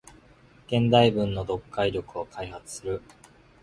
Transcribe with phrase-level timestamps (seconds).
[0.65, 3.03] 現代文の読解力を開発する